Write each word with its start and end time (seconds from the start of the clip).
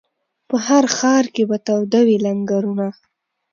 په 0.49 0.55
هر 0.67 0.83
ښار 0.97 1.25
کي 1.33 1.43
به 1.49 1.57
تاوده 1.67 1.99
وي 2.07 2.17
لنګرونه 2.25 2.87